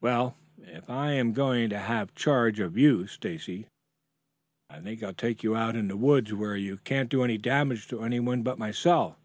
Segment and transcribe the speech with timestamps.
[0.00, 3.66] "Well, if I am going to have charge of you, Stacy,
[4.68, 7.88] I think I'll take you out in the woods where you can't do any damage
[7.88, 9.16] to any one but myself.